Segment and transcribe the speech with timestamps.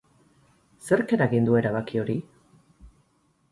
[0.87, 2.17] Zerk eragin du erabaki hori?